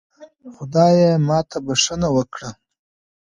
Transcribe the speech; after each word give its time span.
خدایا 0.53 1.09
ماته 1.27 1.57
بښنه 1.65 2.09
وکړه 2.15 2.49